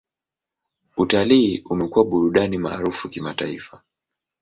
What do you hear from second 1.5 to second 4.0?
umekuwa burudani maarufu kimataifa.